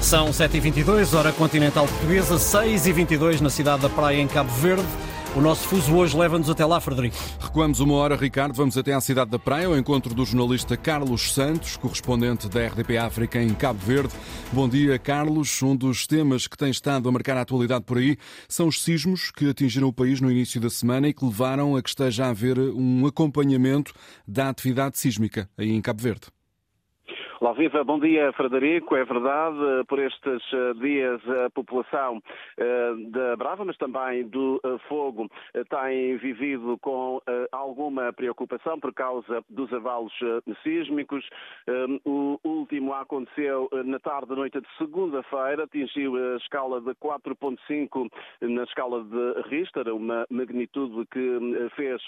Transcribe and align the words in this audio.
São 0.00 0.30
7h22, 0.30 1.16
hora 1.16 1.30
continental 1.30 1.86
portuguesa, 1.86 2.36
6h22 2.36 3.40
na 3.40 3.50
cidade 3.50 3.82
da 3.82 3.88
Praia, 3.88 4.20
em 4.20 4.26
Cabo 4.26 4.50
Verde. 4.50 4.86
O 5.36 5.40
nosso 5.40 5.68
fuso 5.68 5.94
hoje 5.94 6.16
leva-nos 6.16 6.50
até 6.50 6.64
lá, 6.64 6.80
Frederico. 6.80 7.16
Recuamos 7.38 7.78
uma 7.78 7.94
hora, 7.94 8.16
Ricardo. 8.16 8.54
Vamos 8.54 8.76
até 8.76 8.92
à 8.94 9.00
cidade 9.00 9.30
da 9.30 9.38
Praia, 9.38 9.66
ao 9.66 9.76
encontro 9.76 10.12
do 10.12 10.24
jornalista 10.24 10.76
Carlos 10.76 11.32
Santos, 11.32 11.76
correspondente 11.76 12.48
da 12.48 12.66
RDP 12.66 12.96
África 12.96 13.40
em 13.40 13.54
Cabo 13.54 13.78
Verde. 13.78 14.12
Bom 14.50 14.68
dia, 14.68 14.98
Carlos. 14.98 15.62
Um 15.62 15.76
dos 15.76 16.06
temas 16.06 16.48
que 16.48 16.56
tem 16.56 16.70
estado 16.70 17.08
a 17.08 17.12
marcar 17.12 17.36
a 17.36 17.42
atualidade 17.42 17.84
por 17.84 17.98
aí 17.98 18.16
são 18.48 18.66
os 18.66 18.82
sismos 18.82 19.30
que 19.30 19.50
atingiram 19.50 19.86
o 19.86 19.92
país 19.92 20.20
no 20.20 20.30
início 20.30 20.60
da 20.60 20.70
semana 20.70 21.08
e 21.08 21.14
que 21.14 21.24
levaram 21.24 21.76
a 21.76 21.82
que 21.82 21.90
esteja 21.90 22.24
a 22.24 22.30
haver 22.30 22.58
um 22.58 23.06
acompanhamento 23.06 23.92
da 24.26 24.48
atividade 24.48 24.98
sísmica 24.98 25.48
aí 25.56 25.70
em 25.70 25.80
Cabo 25.80 26.02
Verde. 26.02 26.26
Olá, 27.42 27.54
viva, 27.54 27.82
bom 27.82 27.98
dia, 27.98 28.30
Frederico. 28.34 28.94
É 28.94 29.02
verdade, 29.02 29.56
por 29.88 29.98
estes 29.98 30.42
eh, 30.52 30.74
dias 30.74 31.22
a 31.26 31.48
população 31.48 32.22
eh, 32.58 32.92
da 33.08 33.34
Brava, 33.34 33.64
mas 33.64 33.78
também 33.78 34.28
do 34.28 34.60
eh, 34.62 34.76
Fogo, 34.86 35.26
tem 35.70 36.18
vivido 36.18 36.76
com 36.82 37.18
alguma 37.50 38.12
preocupação 38.12 38.78
por 38.78 38.92
causa 38.92 39.42
dos 39.48 39.72
avalos 39.72 40.12
sísmicos. 40.62 41.26
O 42.04 42.38
último 42.44 42.92
aconteceu 42.92 43.70
na 43.84 43.98
tarde 43.98 44.34
noite 44.34 44.60
de 44.60 44.68
segunda-feira, 44.76 45.64
atingiu 45.64 46.16
a 46.16 46.36
escala 46.36 46.80
de 46.80 46.90
4.5 46.96 48.10
na 48.42 48.64
escala 48.64 49.02
de 49.02 49.48
Richter, 49.48 49.88
uma 49.94 50.26
magnitude 50.28 51.06
que 51.06 51.70
fez 51.74 52.02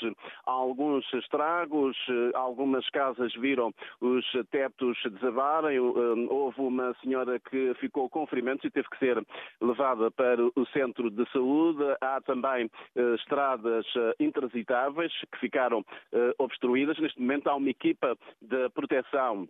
alguns 0.45 1.11
estragos. 1.14 1.97
Algumas 2.34 2.89
casas 2.91 3.33
viram 3.34 3.73
os 4.01 4.25
tetos 4.51 4.98
desabarem. 5.23 5.79
Hum, 5.79 6.27
houve 6.29 6.61
uma 6.61 6.95
senhora 7.03 7.39
que 7.39 7.73
ficou 7.75 8.11
com 8.11 8.27
ferimentos 8.27 8.65
e 8.65 8.71
teve 8.71 8.89
que 8.91 8.99
ser 8.99 9.25
levada 9.61 10.11
para 10.11 10.43
o 10.45 10.67
centro 10.73 11.11
de 11.11 11.25
saúde. 11.31 11.83
Há 12.01 12.20
também 12.20 12.69
eh, 12.97 13.14
estradas 13.14 13.87
eh, 13.97 14.14
intransitáveis 14.20 15.12
que 15.33 15.39
ficaram 15.39 15.84
eh, 16.12 16.34
obstruídas. 16.39 16.98
Neste 16.98 17.20
momento 17.20 17.48
há 17.48 17.55
uma 17.55 17.70
equipa 17.70 18.17
de 18.41 18.69
proteção 18.70 19.48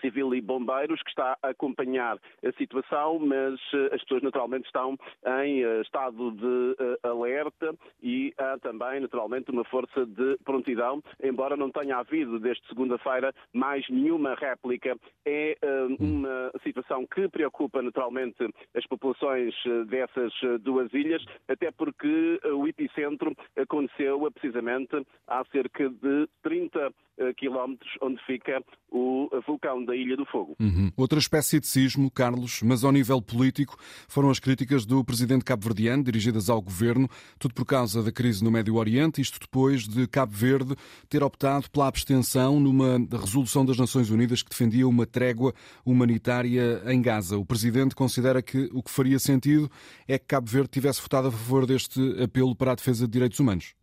Civil 0.00 0.34
e 0.34 0.40
Bombeiros, 0.40 1.02
que 1.02 1.10
está 1.10 1.36
a 1.42 1.48
acompanhar 1.48 2.18
a 2.44 2.52
situação, 2.52 3.18
mas 3.18 3.60
eh, 3.74 3.94
as 3.94 4.02
pessoas 4.02 4.22
naturalmente 4.22 4.66
estão 4.66 4.96
em 5.44 5.62
eh, 5.62 5.80
estado 5.82 6.32
de 6.32 6.76
eh, 6.78 7.08
alerta 7.08 7.74
e 8.02 8.32
há 8.38 8.58
também 8.58 9.00
naturalmente 9.00 9.50
uma 9.50 9.64
força 9.64 10.06
de 10.06 10.38
prontidão, 10.44 11.02
embora 11.22 11.56
não 11.56 11.70
tenha 11.70 11.98
havido 11.98 12.38
desde 12.38 12.66
segunda-feira 12.68 13.34
mais 13.52 13.88
nenhuma 13.88 14.34
réplica. 14.34 14.96
É 15.24 15.56
uma 15.98 16.50
situação 16.62 17.06
que 17.06 17.28
preocupa 17.28 17.82
naturalmente 17.82 18.48
as 18.74 18.86
populações 18.86 19.54
dessas 19.86 20.32
duas 20.60 20.92
ilhas, 20.92 21.24
até 21.48 21.70
porque 21.70 22.40
o 22.44 22.66
epicentro 22.66 23.34
aconteceu 23.56 24.30
precisamente 24.32 25.06
há 25.26 25.44
cerca 25.46 25.88
de 25.88 26.28
30 26.42 26.92
quilómetros 27.36 27.90
onde 28.00 28.22
fica 28.24 28.62
o 28.90 29.28
vulcão 29.46 29.79
da 29.84 29.96
Ilha 29.96 30.16
do 30.16 30.24
Fogo. 30.26 30.56
Uhum. 30.60 30.90
Outra 30.96 31.18
espécie 31.18 31.60
de 31.60 31.66
sismo, 31.66 32.10
Carlos, 32.10 32.60
mas 32.62 32.84
ao 32.84 32.92
nível 32.92 33.20
político, 33.20 33.76
foram 34.08 34.30
as 34.30 34.38
críticas 34.38 34.84
do 34.84 35.04
presidente 35.04 35.44
cabo-verdiano 35.44 36.02
dirigidas 36.02 36.48
ao 36.48 36.60
governo, 36.60 37.08
tudo 37.38 37.54
por 37.54 37.64
causa 37.64 38.02
da 38.02 38.12
crise 38.12 38.42
no 38.44 38.50
Médio 38.50 38.76
Oriente, 38.76 39.20
isto 39.20 39.38
depois 39.40 39.86
de 39.86 40.06
Cabo 40.06 40.32
Verde 40.32 40.74
ter 41.08 41.22
optado 41.22 41.70
pela 41.70 41.86
abstenção 41.86 42.60
numa 42.60 42.98
resolução 43.18 43.64
das 43.64 43.78
Nações 43.78 44.10
Unidas 44.10 44.42
que 44.42 44.50
defendia 44.50 44.86
uma 44.86 45.06
trégua 45.06 45.54
humanitária 45.84 46.82
em 46.86 47.00
Gaza. 47.00 47.38
O 47.38 47.44
presidente 47.44 47.94
considera 47.94 48.42
que 48.42 48.68
o 48.72 48.82
que 48.82 48.90
faria 48.90 49.18
sentido 49.18 49.70
é 50.06 50.18
que 50.18 50.26
Cabo 50.26 50.48
Verde 50.48 50.70
tivesse 50.70 51.00
votado 51.00 51.28
a 51.28 51.32
favor 51.32 51.66
deste 51.66 52.00
apelo 52.22 52.54
para 52.54 52.72
a 52.72 52.74
defesa 52.74 53.06
de 53.06 53.12
direitos 53.12 53.38
humanos. 53.40 53.79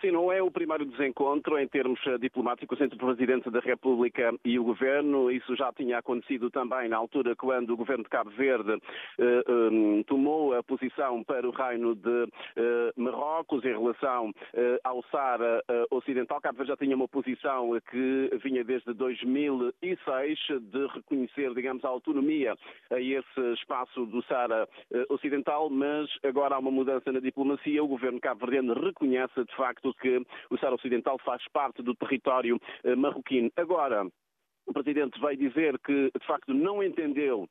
Sim, 0.00 0.10
não 0.10 0.30
é 0.30 0.42
o 0.42 0.50
primeiro 0.50 0.84
desencontro 0.84 1.58
em 1.58 1.66
termos 1.66 1.98
eh, 2.06 2.18
diplomáticos 2.18 2.78
entre 2.82 2.96
o 2.96 3.06
Presidente 3.06 3.50
da 3.50 3.60
República 3.60 4.34
e 4.44 4.58
o 4.58 4.64
Governo. 4.64 5.30
Isso 5.30 5.56
já 5.56 5.72
tinha 5.72 5.98
acontecido 5.98 6.50
também 6.50 6.86
na 6.86 6.98
altura 6.98 7.34
quando 7.34 7.70
o 7.70 7.76
Governo 7.78 8.04
de 8.04 8.10
Cabo 8.10 8.28
Verde 8.30 8.78
eh, 9.18 9.44
um, 9.48 10.02
tomou 10.02 10.54
a 10.54 10.62
posição 10.62 11.24
para 11.24 11.48
o 11.48 11.50
Reino 11.50 11.94
de 11.94 12.28
eh, 12.56 12.92
Marrocos 12.94 13.64
em 13.64 13.68
relação 13.72 14.32
eh, 14.52 14.78
ao 14.84 15.02
Sara 15.04 15.64
eh, 15.66 15.86
Ocidental. 15.90 16.42
Cabo 16.42 16.58
Verde 16.58 16.72
já 16.72 16.76
tinha 16.76 16.94
uma 16.94 17.08
posição 17.08 17.70
que 17.90 18.30
vinha 18.44 18.62
desde 18.62 18.92
2006 18.92 20.38
de 20.60 20.86
reconhecer, 20.88 21.54
digamos, 21.54 21.82
a 21.86 21.88
autonomia 21.88 22.54
a 22.90 23.00
esse 23.00 23.52
espaço 23.54 24.04
do 24.04 24.22
Sara 24.24 24.68
eh, 24.92 25.06
Ocidental, 25.08 25.70
mas 25.70 26.06
agora 26.22 26.54
há 26.54 26.58
uma 26.58 26.70
mudança 26.70 27.10
na 27.10 27.20
diplomacia. 27.20 27.82
O 27.82 27.88
Governo 27.88 28.20
cabo-verdiano 28.20 28.74
reconhece, 28.74 29.42
de 29.42 29.56
facto, 29.56 29.85
que 29.94 30.22
o 30.50 30.58
Saara 30.58 30.74
Ocidental 30.74 31.18
faz 31.24 31.42
parte 31.52 31.82
do 31.82 31.94
território 31.94 32.60
eh, 32.84 32.94
marroquino. 32.94 33.50
Agora, 33.56 34.06
o 34.66 34.72
Presidente 34.72 35.20
veio 35.20 35.36
dizer 35.36 35.78
que, 35.78 36.10
de 36.18 36.26
facto, 36.26 36.52
não 36.52 36.82
entendeu 36.82 37.48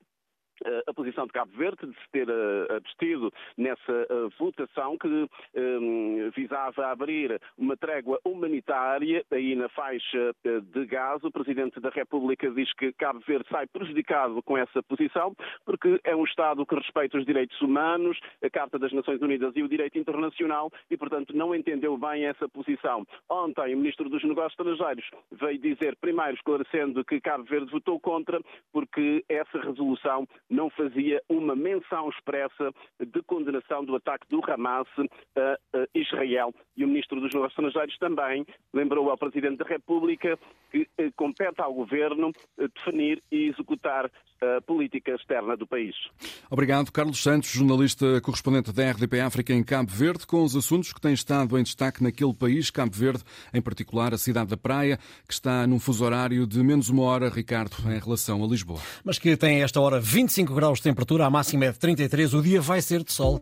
a 0.86 0.94
posição 0.94 1.26
de 1.26 1.32
Cabo 1.32 1.52
Verde 1.56 1.86
de 1.86 1.94
se 1.94 2.10
ter 2.12 2.28
uh, 2.28 2.76
abstido 2.76 3.32
nessa 3.56 3.92
uh, 3.92 4.30
votação 4.38 4.96
que 4.98 5.28
um, 5.54 6.30
visava 6.34 6.86
abrir 6.86 7.40
uma 7.56 7.76
trégua 7.76 8.18
humanitária 8.24 9.24
aí 9.30 9.54
na 9.54 9.68
faixa 9.68 10.34
de 10.44 10.86
Gaza. 10.86 11.26
O 11.26 11.32
Presidente 11.32 11.80
da 11.80 11.90
República 11.90 12.50
diz 12.50 12.72
que 12.74 12.92
Cabo 12.92 13.20
Verde 13.26 13.46
sai 13.50 13.66
prejudicado 13.66 14.42
com 14.42 14.56
essa 14.56 14.82
posição 14.82 15.34
porque 15.64 16.00
é 16.04 16.14
um 16.14 16.24
Estado 16.24 16.64
que 16.66 16.74
respeita 16.74 17.18
os 17.18 17.26
direitos 17.26 17.60
humanos, 17.60 18.18
a 18.42 18.50
Carta 18.50 18.78
das 18.78 18.92
Nações 18.92 19.20
Unidas 19.20 19.52
e 19.56 19.62
o 19.62 19.68
direito 19.68 19.98
internacional 19.98 20.70
e, 20.90 20.96
portanto, 20.96 21.36
não 21.36 21.54
entendeu 21.54 21.96
bem 21.96 22.26
essa 22.26 22.48
posição. 22.48 23.06
Ontem, 23.28 23.74
o 23.74 23.78
Ministro 23.78 24.08
dos 24.08 24.22
Negócios 24.24 24.52
Estrangeiros 24.52 25.04
veio 25.32 25.58
dizer, 25.58 25.96
primeiro 25.96 26.34
esclarecendo 26.34 27.04
que 27.04 27.20
Cabo 27.20 27.44
Verde 27.44 27.70
votou 27.70 27.98
contra 28.00 28.40
porque 28.72 29.24
essa 29.28 29.58
resolução 29.60 30.26
não 30.48 30.70
fazia 30.70 31.20
uma 31.28 31.54
menção 31.56 32.08
expressa 32.08 32.72
de 33.00 33.22
condenação 33.22 33.84
do 33.84 33.96
ataque 33.96 34.26
do 34.28 34.40
Hamas 34.48 34.86
a 35.36 35.86
Israel. 35.94 36.54
E 36.76 36.84
o 36.84 36.88
Ministro 36.88 37.20
dos 37.20 37.32
Negócios 37.32 37.58
Estrangeiros 37.58 37.98
também 37.98 38.46
lembrou 38.72 39.10
ao 39.10 39.18
Presidente 39.18 39.58
da 39.58 39.64
República 39.64 40.38
que 40.70 40.88
eh, 40.98 41.10
compete 41.16 41.60
ao 41.60 41.72
Governo 41.72 42.32
eh, 42.58 42.68
definir 42.74 43.22
e 43.30 43.48
executar 43.48 44.10
a 44.40 44.60
política 44.60 45.12
externa 45.12 45.56
do 45.56 45.66
país. 45.66 45.94
Obrigado, 46.50 46.92
Carlos 46.92 47.22
Santos, 47.22 47.50
jornalista 47.50 48.20
correspondente 48.20 48.72
da 48.72 48.90
RDP 48.90 49.20
África 49.20 49.52
em 49.54 49.64
Cabo 49.64 49.90
Verde, 49.90 50.26
com 50.26 50.42
os 50.44 50.54
assuntos 50.54 50.92
que 50.92 51.00
têm 51.00 51.14
estado 51.14 51.58
em 51.58 51.62
destaque 51.62 52.02
naquele 52.02 52.34
país, 52.34 52.70
Cabo 52.70 52.92
Verde, 52.94 53.24
em 53.54 53.62
particular 53.62 54.12
a 54.12 54.18
cidade 54.18 54.50
da 54.50 54.56
Praia, 54.56 54.98
que 55.26 55.32
está 55.32 55.66
num 55.66 55.80
fuso 55.80 56.04
horário 56.04 56.46
de 56.46 56.62
menos 56.62 56.90
uma 56.90 57.04
hora, 57.04 57.30
Ricardo, 57.30 57.76
em 57.86 57.98
relação 57.98 58.44
a 58.44 58.46
Lisboa. 58.46 58.80
Mas 59.04 59.18
que 59.18 59.36
tem 59.36 59.62
esta 59.62 59.80
hora 59.80 59.98
25 60.36 60.54
graus 60.54 60.78
de 60.78 60.82
temperatura, 60.82 61.24
a 61.24 61.30
máxima 61.30 61.64
é 61.64 61.72
de 61.72 61.78
33, 61.78 62.34
o 62.34 62.42
dia 62.42 62.60
vai 62.60 62.82
ser 62.82 63.02
de 63.02 63.10
sol. 63.10 63.34